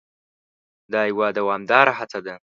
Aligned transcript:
دا 0.91 1.01
یوه 1.09 1.27
دوامداره 1.37 1.93
هڅه 1.99 2.19
ده. 2.25 2.35